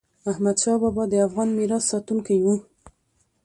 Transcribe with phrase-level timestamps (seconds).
[0.31, 2.47] احمدشاه بابا د افغان میراث ساتونکی و.